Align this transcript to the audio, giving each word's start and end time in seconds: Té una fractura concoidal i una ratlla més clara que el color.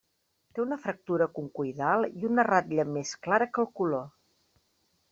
Té 0.53 0.63
una 0.63 0.77
fractura 0.85 1.27
concoidal 1.35 2.09
i 2.23 2.25
una 2.31 2.49
ratlla 2.49 2.89
més 2.97 3.15
clara 3.27 3.53
que 3.55 3.67
el 3.67 3.73
color. 3.83 4.07